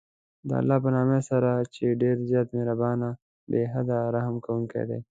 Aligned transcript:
د 0.47 0.49
الله 0.59 0.77
په 0.83 0.89
نامه 0.95 1.19
سره 1.29 1.49
چې 1.73 1.99
ډېر 2.01 2.17
زیات 2.29 2.47
مهربان، 2.57 3.01
بې 3.51 3.61
حده 3.73 3.97
رحم 4.15 4.35
كوونكى 4.45 4.83
دى. 4.89 4.99